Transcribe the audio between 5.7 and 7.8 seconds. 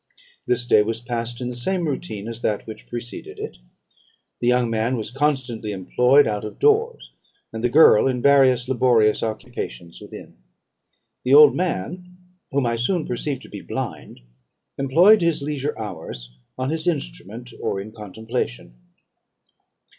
employed out of doors, and the